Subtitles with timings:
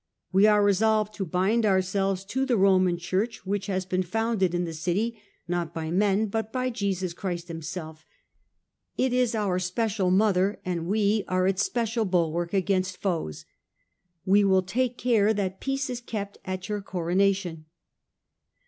[0.31, 4.55] We are re solved to bind ourselves to the Roman Church, which has been founded
[4.55, 8.03] in the city, not by men, but by Jesus Christ Himself:
[8.97, 13.45] it is our special mother and we are its special bulwark against foes.
[14.25, 17.65] We will take care that peace be kept at your Coronation."